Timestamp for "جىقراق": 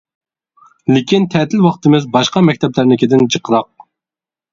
3.37-3.69